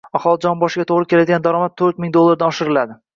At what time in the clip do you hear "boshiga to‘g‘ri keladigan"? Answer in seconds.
0.63-1.43